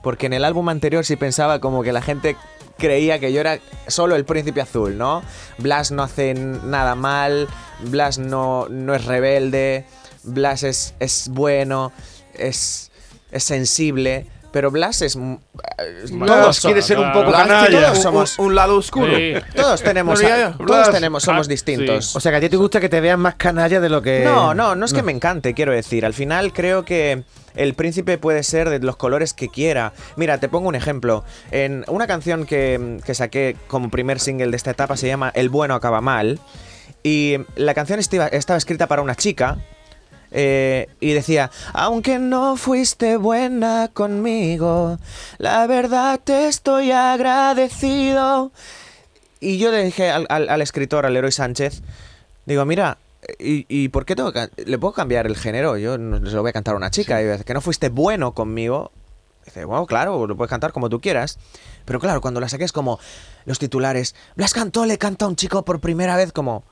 Porque 0.03 0.27
en 0.27 0.33
el 0.33 0.45
álbum 0.45 0.69
anterior 0.69 1.05
sí 1.05 1.17
pensaba 1.17 1.61
como 1.61 1.83
que 1.83 1.93
la 1.93 2.03
gente 2.03 2.37
creía 2.79 3.19
que 3.19 3.33
yo 3.33 3.41
era 3.41 3.59
solo 3.87 4.17
el 4.17 4.25
príncipe 4.25 4.61
azul, 4.61 4.97
¿no? 4.97 5.23
Blas 5.59 5.93
no 5.93 6.03
hace 6.03 6.35
nada 6.35 6.95
mal, 6.95 7.49
Blas 7.85 8.19
no, 8.19 8.69
no 8.69 8.95
es 8.95 9.05
rebelde, 9.05 9.85
Blas 10.25 10.63
es, 10.63 10.95
es 10.99 11.29
bueno, 11.29 11.93
es, 12.35 12.91
es 13.31 13.45
sensible, 13.45 14.27
pero 14.53 14.71
Blas 14.71 15.03
es... 15.03 15.17
mm, 15.17 15.35
eh, 15.79 16.05
Todos 16.27 16.61
quiere 16.61 16.83
ser 16.83 16.99
un 16.99 17.13
poco 17.13 17.33
canalla. 17.33 17.69
todos 17.87 18.03
somos 18.03 18.39
un, 18.39 18.47
un 18.47 18.55
lado 18.55 18.77
oscuro. 18.77 19.15
Sí. 19.15 19.35
Todos 19.55 19.83
tenemos, 19.83 20.21
todos 20.67 20.91
tenemos, 20.91 21.23
somos 21.23 21.47
ah, 21.47 21.51
distintos. 21.51 22.17
O 22.17 22.21
sea, 22.21 22.33
que 22.33 22.39
a 22.39 22.41
ti 22.41 22.49
te 22.49 22.57
gusta 22.57 22.81
que 22.81 22.89
te 22.89 23.01
vean 23.01 23.21
más 23.21 23.37
canalla 23.37 23.81
de 23.81 23.89
lo 23.89 24.03
que... 24.03 24.23
No, 24.25 24.55
no, 24.55 24.75
no 24.75 24.85
es 24.85 24.93
que 24.93 25.03
me 25.03 25.13
encante, 25.13 25.55
quiero 25.55 25.73
decir. 25.73 26.05
Al 26.05 26.15
final 26.15 26.53
creo 26.53 26.85
que 26.85 27.25
el 27.55 27.75
príncipe 27.75 28.19
puede 28.19 28.43
ser 28.43 28.71
de 28.71 28.79
los 28.81 28.97
colores 28.97 29.35
que 29.35 29.49
quiera. 29.49 29.93
Mira, 30.17 30.39
te 30.39 30.49
pongo 30.49 30.69
un 30.69 30.75
ejemplo. 30.75 31.25
En 31.51 31.85
una 31.89 32.07
canción 32.07 32.47
que, 32.47 32.99
que 33.05 33.15
saqué 33.15 33.57
como 33.69 33.91
primer 33.91 34.21
single 34.21 34.51
de 34.51 34.57
esta 34.57 34.71
etapa 34.71 34.97
se 34.97 35.07
llama 35.07 35.31
El 35.35 35.49
bueno 35.49 35.75
acaba 35.75 36.01
mal. 36.01 36.39
Y 37.03 37.37
la 37.57 37.75
canción 37.75 37.99
estaba 37.99 38.57
escrita 38.57 38.87
para 38.87 39.03
una 39.03 39.15
chica. 39.15 39.59
Eh, 40.31 40.89
y 41.01 41.13
decía, 41.13 41.51
aunque 41.73 42.19
no 42.19 42.57
fuiste 42.57 43.17
buena 43.17 43.89
conmigo, 43.93 44.99
la 45.39 45.67
verdad 45.67 46.21
te 46.23 46.49
estoy 46.49 46.93
agradecido. 46.93 48.53
Y 49.41 49.59
yo 49.59 49.71
le 49.71 49.85
dije 49.85 50.11
al, 50.11 50.27
al- 50.29 50.49
al 50.49 50.63
escritor, 50.63 51.07
al 51.07 51.15
Leroy 51.15 51.33
Sánchez, 51.33 51.83
digo, 52.47 52.65
mira, 52.65 52.99
¿y, 53.39 53.65
y 53.69 53.89
por 53.89 54.05
qué 54.05 54.15
tengo 54.17 54.33
que 54.33 54.49
¿Le 54.67 54.79
puedo 54.79 54.93
cambiar 54.93 55.27
el 55.27 55.37
género? 55.37 55.77
Yo 55.79 55.97
no 55.99 56.19
se 56.29 56.35
lo 56.37 56.43
voy 56.43 56.51
a 56.51 56.53
cantar 56.53 56.75
a 56.75 56.77
una 56.77 56.91
chica. 56.91 57.21
Y 57.23 57.27
dice, 57.27 57.45
que 57.45 57.55
no 57.55 57.61
fuiste 57.61 57.89
bueno 57.89 58.33
conmigo. 58.33 58.93
Dice, 59.47 59.65
bueno, 59.65 59.87
claro, 59.87 60.27
lo 60.27 60.37
puedes 60.37 60.51
cantar 60.51 60.73
como 60.73 60.91
tú 60.91 61.01
quieras. 61.01 61.39
Pero 61.87 61.99
claro, 61.99 62.21
cuando 62.21 62.41
la 62.41 62.49
saqué 62.49 62.65
es 62.65 62.73
como 62.73 63.01
los 63.47 63.59
titulares. 63.59 64.15
Blas 64.37 64.53
cantó, 64.53 64.85
le 64.85 64.99
canta 64.99 65.25
a 65.25 65.29
un 65.29 65.37
chico 65.37 65.65
por 65.65 65.81
primera 65.81 66.17
vez 66.17 66.33
como... 66.33 66.63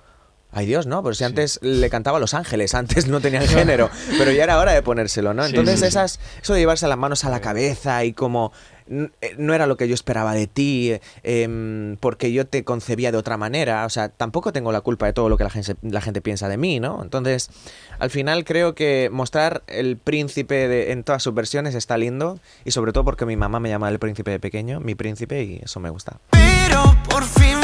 Ay 0.50 0.66
Dios, 0.66 0.86
¿no? 0.86 1.02
Pero 1.02 1.14
si 1.14 1.24
antes 1.24 1.58
le 1.62 1.90
cantaba 1.90 2.16
a 2.16 2.20
Los 2.20 2.32
Ángeles, 2.34 2.74
antes 2.74 3.06
no 3.06 3.20
tenía 3.20 3.40
el 3.42 3.48
género, 3.48 3.90
pero 4.16 4.32
ya 4.32 4.44
era 4.44 4.58
hora 4.58 4.72
de 4.72 4.82
ponérselo, 4.82 5.34
¿no? 5.34 5.44
Sí, 5.44 5.50
Entonces 5.50 5.74
sí, 5.76 5.80
sí. 5.82 5.86
esas, 5.88 6.20
eso 6.42 6.54
de 6.54 6.60
llevarse 6.60 6.88
las 6.88 6.96
manos 6.98 7.24
a 7.24 7.30
la 7.30 7.40
cabeza 7.40 8.02
y 8.04 8.14
como 8.14 8.50
eh, 8.90 9.10
no 9.36 9.52
era 9.52 9.66
lo 9.66 9.76
que 9.76 9.86
yo 9.88 9.92
esperaba 9.92 10.32
de 10.32 10.46
ti, 10.46 10.92
eh, 10.92 11.00
em, 11.22 11.98
porque 12.00 12.32
yo 12.32 12.46
te 12.46 12.64
concebía 12.64 13.12
de 13.12 13.18
otra 13.18 13.36
manera, 13.36 13.84
o 13.84 13.90
sea, 13.90 14.08
tampoco 14.08 14.50
tengo 14.50 14.72
la 14.72 14.80
culpa 14.80 15.04
de 15.04 15.12
todo 15.12 15.28
lo 15.28 15.36
que 15.36 15.44
la 15.44 15.50
gente, 15.50 15.76
la 15.82 16.00
gente 16.00 16.22
piensa 16.22 16.48
de 16.48 16.56
mí, 16.56 16.80
¿no? 16.80 17.02
Entonces, 17.02 17.50
al 17.98 18.08
final 18.08 18.44
creo 18.46 18.74
que 18.74 19.10
mostrar 19.12 19.62
el 19.66 19.98
príncipe 19.98 20.66
de- 20.66 20.92
en 20.92 21.04
todas 21.04 21.22
sus 21.22 21.34
versiones 21.34 21.74
está 21.74 21.98
lindo 21.98 22.40
y 22.64 22.70
sobre 22.70 22.92
todo 22.92 23.04
porque 23.04 23.26
mi 23.26 23.36
mamá 23.36 23.60
me 23.60 23.68
llama 23.68 23.90
el 23.90 23.98
príncipe 23.98 24.30
de 24.30 24.40
pequeño, 24.40 24.80
mi 24.80 24.94
príncipe, 24.94 25.42
y 25.42 25.60
eso 25.62 25.78
me 25.78 25.90
gusta. 25.90 26.16
Pero 26.30 26.96
por 27.10 27.24
fin 27.24 27.58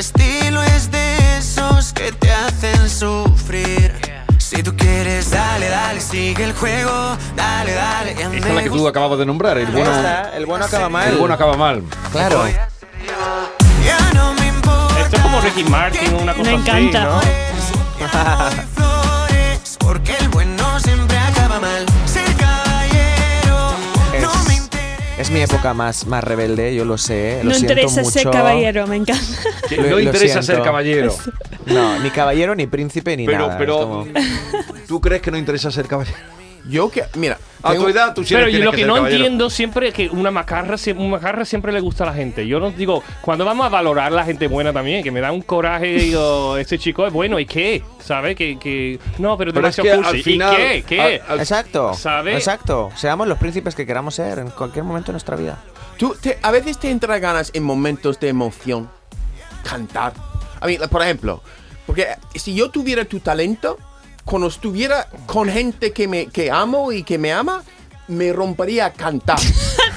estilo 0.00 0.62
es 0.62 0.90
de 0.90 1.36
esos 1.38 1.92
que 1.92 2.10
te 2.12 2.32
hacen 2.32 2.88
sufrir. 2.88 3.94
Si 4.38 4.62
tú 4.62 4.74
quieres, 4.74 5.30
dale, 5.30 5.68
dale, 5.68 6.00
sigue 6.00 6.42
el 6.44 6.54
juego. 6.54 7.16
Dale, 7.36 7.74
dale. 7.74 8.12
Esta 8.12 8.48
es 8.48 8.54
la 8.54 8.62
que 8.62 8.70
tú 8.70 8.88
acababas 8.88 9.18
de 9.18 9.26
nombrar, 9.26 9.58
el 9.58 9.66
bueno, 9.66 9.94
Esta, 9.94 10.34
el 10.36 10.46
bueno 10.46 10.64
acaba 10.64 10.88
mal. 10.88 11.08
el 11.08 11.16
bueno 11.18 11.34
acaba 11.34 11.56
mal. 11.56 11.82
Claro. 12.12 12.46
Esto 12.46 12.66
es 15.16 15.22
como 15.22 15.40
Ricky 15.42 15.64
Martin, 15.64 16.14
una 16.14 16.32
cosa 16.34 16.50
Me 16.50 16.56
así, 16.56 16.68
encanta. 16.68 17.04
¿no? 17.04 17.20
es 25.20 25.30
mi 25.30 25.40
época 25.40 25.74
más, 25.74 26.06
más 26.06 26.24
rebelde, 26.24 26.74
yo 26.74 26.84
lo 26.84 26.96
sé. 26.98 27.40
Lo 27.42 27.50
no 27.50 27.54
siento 27.54 27.72
interesa 27.74 28.04
ser 28.04 28.26
mucho. 28.26 28.30
caballero, 28.38 28.86
me 28.86 28.96
encanta. 28.96 29.22
Lo- 29.76 29.90
no 29.90 30.00
interesa 30.00 30.42
ser 30.42 30.62
caballero. 30.62 31.14
No, 31.66 31.98
ni 32.00 32.10
caballero, 32.10 32.54
ni 32.54 32.66
príncipe, 32.66 33.16
ni 33.16 33.26
Pero, 33.26 33.46
nada. 33.46 33.58
pero, 33.58 33.78
como- 33.80 34.06
¿tú 34.88 35.00
crees 35.00 35.22
que 35.22 35.30
no 35.30 35.36
interesa 35.38 35.70
ser 35.70 35.86
caballero? 35.86 36.16
Yo 36.68 36.90
que, 36.90 37.04
mira, 37.16 37.38
A 37.62 37.74
tu 37.74 37.88
edad 37.88 38.14
tú 38.14 38.24
siempre 38.24 38.46
Pero 38.46 38.58
yo 38.58 38.64
lo 38.64 38.72
que, 38.72 38.86
no 38.86 38.94
caballero. 38.94 39.16
entiendo 39.24 39.50
siempre 39.50 39.88
es 39.88 39.94
que 39.94 40.08
una 40.08 40.30
macarra, 40.30 40.76
sie- 40.76 40.96
una 40.96 41.08
macarra 41.18 41.44
siempre 41.44 41.72
le 41.72 41.80
gusta 41.80 42.04
a 42.04 42.06
la 42.06 42.14
gente. 42.14 42.46
Yo 42.46 42.58
no 42.60 42.70
digo, 42.70 43.02
cuando 43.20 43.44
vamos 43.44 43.66
a 43.66 43.68
valorar 43.68 44.06
a 44.08 44.16
la 44.16 44.24
gente 44.24 44.46
buena 44.46 44.72
también, 44.72 45.02
que 45.02 45.10
me 45.10 45.20
da 45.20 45.30
un 45.32 45.42
coraje, 45.42 45.86
digo, 45.94 46.56
ese 46.56 46.78
chico 46.78 47.06
es 47.06 47.12
bueno, 47.12 47.38
¿y 47.38 47.44
qué? 47.46 47.82
¿Sabes? 48.02 48.34
Que, 48.36 48.58
que 48.58 48.98
no, 49.18 49.36
pero, 49.36 49.52
Pero 49.52 49.66
es 49.68 49.76
demasiado 49.76 50.00
que 50.02 50.06
al 50.06 50.12
cursi. 50.14 50.22
final- 50.22 50.54
¿Y 50.54 50.56
qué? 50.56 50.82
¿Qué? 50.86 51.00
al- 51.00 51.22
al- 51.28 51.40
Exacto. 51.40 51.92
¿Sabe? 51.94 52.34
Exacto. 52.34 52.90
Seamos 52.96 53.28
los 53.28 53.36
príncipes 53.38 53.74
que 53.74 53.84
queramos 53.86 54.14
ser 54.14 54.38
en 54.38 54.50
cualquier 54.50 54.84
momento 54.84 55.08
de 55.08 55.12
nuestra 55.14 55.36
vida. 55.36 55.58
Tú 55.98 56.16
te- 56.20 56.38
a 56.40 56.50
veces 56.50 56.78
te 56.78 56.90
entra 56.90 57.18
ganas 57.18 57.50
en 57.52 57.62
momentos 57.62 58.18
de 58.20 58.28
emoción 58.28 58.88
cantar. 59.64 60.14
A 60.60 60.66
mí, 60.66 60.78
por 60.90 61.02
ejemplo, 61.02 61.42
porque 61.86 62.06
si 62.34 62.54
yo 62.54 62.70
tuviera 62.70 63.04
tu 63.04 63.20
talento, 63.20 63.78
cuando 64.24 64.48
estuviera 64.48 65.08
con 65.26 65.48
gente 65.48 65.92
que 65.92 66.08
me 66.08 66.26
que 66.26 66.50
amo 66.50 66.92
y 66.92 67.02
que 67.02 67.18
me 67.18 67.32
ama, 67.32 67.62
me 68.08 68.32
rompería 68.32 68.86
a 68.86 68.92
cantar. 68.92 69.38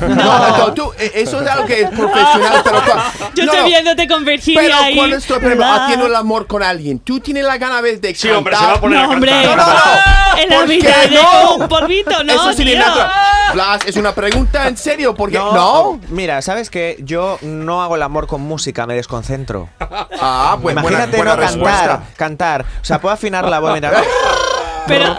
No, 0.02 0.58
no, 0.58 0.74
tú, 0.74 0.92
eh, 0.98 1.12
eso 1.16 1.42
es 1.42 1.48
algo 1.50 1.66
que 1.66 1.82
es 1.82 1.90
profesional, 1.90 2.62
pero 2.64 2.78
Yo 3.36 3.46
no, 3.46 3.52
estoy 3.52 3.60
no, 3.60 3.66
viéndote 3.66 4.08
con 4.08 4.26
Virginia 4.26 4.62
Pero 4.62 4.76
ahí. 4.78 4.96
cuando 4.96 5.16
estoy 5.18 5.40
por 5.40 5.64
haciendo 5.64 6.06
el 6.08 6.16
amor 6.16 6.48
con 6.48 6.62
alguien, 6.64 7.00
tú 7.00 7.20
tienes 7.20 7.44
la 7.46 7.58
gana 7.58 7.78
a 7.78 7.82
veces 7.82 8.02
de 8.02 8.14
Sí, 8.16 8.28
cantar. 8.30 8.38
hombre, 8.38 8.56
se 8.58 8.66
va 8.66 8.74
a 8.74 8.80
poner 8.82 9.00
No, 9.00 9.06
a 9.06 9.10
hombre. 9.14 9.32
cantar. 9.32 9.58
No, 9.58 9.66
no, 9.66 9.74
no. 9.74 10.42
En 10.42 10.50
la 10.50 10.56
¿Por 10.58 10.68
mitad 10.68 10.94
qué 11.04 11.08
de 11.10 11.16
no? 11.16 11.56
un 11.56 11.68
polvito, 11.68 12.24
no, 12.24 12.34
Eso 12.34 12.56
tío. 12.64 12.78
natural. 12.78 13.12
Blas, 13.54 13.86
es 13.86 13.96
una 13.98 14.14
pregunta 14.16 14.68
en 14.68 14.78
serio, 14.78 15.14
porque 15.16 15.38
no. 15.38 16.00
Mira, 16.10 16.42
¿sabes 16.42 16.70
qué? 16.70 16.98
Yo 17.00 17.38
no 17.42 17.84
hago 17.84 17.96
el 17.96 18.02
amor 18.04 18.28
con 18.28 18.42
música, 18.42 18.86
me 18.88 18.96
desconcentro. 18.96 19.70
Ah, 19.80 20.58
pues 20.62 20.76
buena- 20.76 20.82
Imagínate 20.82 21.18
buena 21.18 21.36
no 21.36 21.42
respuesta. 21.42 21.80
cantar, 21.80 22.04
cantar. 22.18 22.66
O 22.82 22.86
sea, 22.86 23.00
puedo 23.00 23.14
afinar 23.14 23.48
la 23.48 23.60
voz, 23.60 23.74
mira. 23.74 23.92
Pero. 24.88 25.18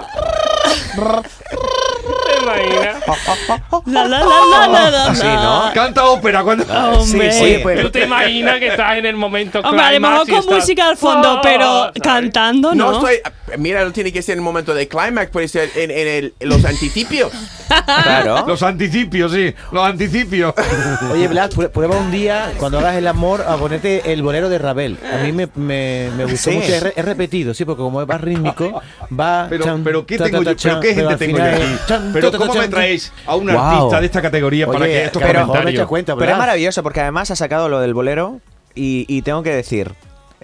La, 2.44 4.04
la, 4.06 4.18
la, 4.18 4.18
la, 4.24 4.68
la, 4.68 4.90
la, 4.90 5.04
Así, 5.06 5.22
la. 5.24 5.34
¿no? 5.42 5.72
Canta 5.74 6.04
ópera 6.06 6.42
cuando... 6.42 6.64
Hombre. 6.64 7.32
Sí, 7.32 7.44
sí. 7.54 7.58
Pues, 7.62 7.80
¿Tú 7.82 7.90
te 7.90 8.04
imaginas 8.04 8.58
que 8.58 8.68
estás 8.68 8.96
en 8.98 9.06
el 9.06 9.16
momento 9.16 9.60
Hombre, 9.60 9.84
a 9.84 9.92
lo 9.92 10.00
mejor 10.00 10.18
con 10.28 10.38
estás- 10.38 10.46
música 10.54 10.88
al 10.88 10.96
fondo, 10.96 11.28
Ah, 11.38 11.40
pero 11.42 11.64
¿sabes? 11.66 12.02
cantando, 12.02 12.74
¿no? 12.74 12.90
No 12.90 13.08
estoy. 13.08 13.32
Mira, 13.58 13.84
no 13.84 13.92
tiene 13.92 14.12
que 14.12 14.22
ser 14.22 14.34
en 14.34 14.38
el 14.40 14.44
momento 14.44 14.74
de 14.74 14.88
climax, 14.88 15.30
puede 15.30 15.48
ser 15.48 15.70
en, 15.76 15.90
en 15.90 16.06
el- 16.08 16.34
en 16.40 16.48
los 16.48 16.64
anticipios. 16.64 17.32
Claro. 17.68 18.44
Los 18.46 18.62
anticipios, 18.62 19.32
sí, 19.32 19.54
los 19.72 19.84
anticipios. 19.86 20.54
Oye, 21.12 21.28
pu- 21.28 21.70
prueba 21.70 21.96
un 21.96 22.10
día, 22.10 22.52
cuando 22.58 22.78
hagas 22.78 22.96
el 22.96 23.06
amor, 23.06 23.42
a 23.46 23.56
ponerte 23.56 24.12
el 24.12 24.22
bolero 24.22 24.48
de 24.48 24.58
Ravel. 24.58 24.98
A 25.12 25.18
mí 25.24 25.32
me, 25.32 25.48
me, 25.54 26.10
me 26.16 26.24
gustó 26.26 26.50
Sí. 26.50 26.56
mucho. 26.56 26.72
Es 26.72 27.04
repetido, 27.04 27.54
sí, 27.54 27.64
porque 27.64 27.82
como 27.82 28.06
va 28.06 28.18
rítmico, 28.18 28.80
va. 29.18 29.46
Pero, 29.48 29.64
chan, 29.64 29.82
pero 29.84 30.06
¿qué 30.06 30.18
tengo 30.18 30.42
ta, 30.44 30.52
yo? 30.52 30.56
ta, 30.56 30.56
¿Pero 30.56 30.56
chan, 30.56 30.80
qué 30.82 30.94
pero 30.94 31.08
gente 31.08 31.12
al 31.12 31.18
tengo 31.18 31.38
yo 31.38 31.44
aquí? 31.44 31.76
chan, 31.88 32.10
Pero 32.12 32.26
ta, 32.30 32.32
ta, 32.32 32.38
¿cómo 32.38 32.52
chan, 32.54 32.62
me 32.62 32.68
traéis 32.68 33.12
a 33.26 33.34
un 33.36 33.44
Guau. 33.50 33.58
artista 33.76 34.00
de 34.00 34.06
esta 34.06 34.22
categoría 34.22 34.66
para 34.66 34.78
Oye, 34.80 34.86
que 34.92 35.04
estos 35.04 35.22
pero 35.22 35.46
comentarios? 35.46 35.86
cuenta, 35.88 36.16
Pero 36.16 36.32
es 36.32 36.38
maravilloso 36.38 36.82
porque 36.82 37.00
además 37.00 37.30
ha 37.30 37.36
sacado 37.36 37.68
lo 37.68 37.80
del 37.80 37.94
bolero 37.94 38.40
y, 38.74 39.04
y 39.08 39.22
tengo 39.22 39.42
que 39.42 39.50
decir, 39.54 39.92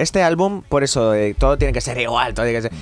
este 0.01 0.23
álbum, 0.23 0.63
por 0.69 0.83
eso 0.85 1.15
eh, 1.15 1.35
todo 1.39 1.57
tiene 1.59 1.73
que 1.73 1.81
ser 1.81 1.99
igual, 1.99 2.35
todo 2.35 2.47
tiene 2.47 2.59
que 2.63 2.69
ser... 2.69 2.73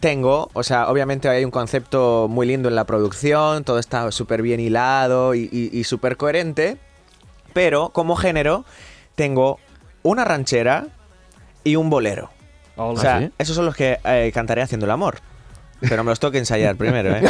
Tengo, 0.00 0.48
o 0.52 0.62
sea, 0.62 0.88
obviamente 0.88 1.28
hay 1.28 1.44
un 1.44 1.50
concepto 1.50 2.28
muy 2.30 2.46
lindo 2.46 2.68
en 2.68 2.76
la 2.76 2.84
producción, 2.84 3.64
todo 3.64 3.80
está 3.80 4.10
súper 4.12 4.42
bien 4.42 4.60
hilado 4.60 5.34
y, 5.34 5.48
y- 5.50 5.76
y 5.76 5.82
súper 5.84 6.16
coherente, 6.16 6.76
pero 7.52 7.88
como 7.88 8.14
género 8.14 8.64
tengo 9.16 9.58
una 10.04 10.24
ranchera 10.24 10.86
y 11.64 11.74
un 11.74 11.90
bolero. 11.90 12.30
O 12.76 12.96
sea, 12.96 13.18
¿sí? 13.18 13.32
esos 13.38 13.56
son 13.56 13.66
los 13.66 13.74
que 13.74 13.98
eh, 14.04 14.30
cantaré 14.32 14.62
haciendo 14.62 14.86
el 14.86 14.92
amor. 14.92 15.18
Pero 15.80 16.02
me 16.04 16.10
los 16.10 16.20
tengo 16.20 16.30
que 16.30 16.38
ensayar 16.38 16.76
primero, 16.76 17.14
¿eh? 17.16 17.22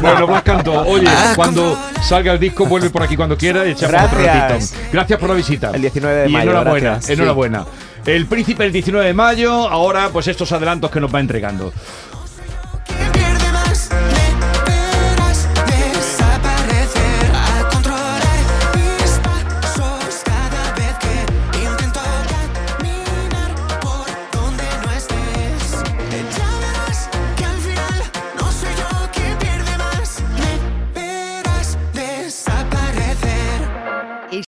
Bueno, 0.00 0.26
Blas 0.26 0.42
Cantó, 0.42 0.80
oye, 0.86 1.06
cuando 1.36 1.78
salga 2.02 2.32
el 2.32 2.38
disco, 2.38 2.64
vuelve 2.66 2.88
por 2.90 3.02
aquí 3.02 3.16
cuando 3.16 3.36
quiera 3.36 3.66
y 3.66 3.72
echamos 3.72 4.02
otro 4.04 4.18
Gracias. 4.22 4.72
ratito. 4.72 4.88
Gracias 4.92 5.18
por 5.18 5.28
la 5.28 5.34
visita. 5.34 5.70
El 5.74 5.82
19 5.82 6.14
de 6.22 6.28
y 6.28 6.32
mayo, 6.32 6.50
enhorabuena, 6.50 6.90
gracias. 6.92 7.10
enhorabuena. 7.18 7.66
El 8.06 8.26
príncipe 8.26 8.64
el 8.64 8.72
19 8.72 9.06
de 9.06 9.14
mayo, 9.14 9.68
ahora 9.68 10.10
pues 10.12 10.26
estos 10.26 10.50
adelantos 10.50 10.90
que 10.90 11.00
nos 11.00 11.14
va 11.14 11.20
entregando. 11.20 11.72